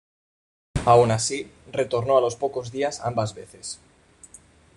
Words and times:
Aun 0.85 1.11
así, 1.11 1.47
retornó 1.71 2.17
a 2.17 2.21
los 2.21 2.35
pocos 2.35 2.71
días 2.71 3.01
ambas 3.01 3.35
veces. 3.35 3.79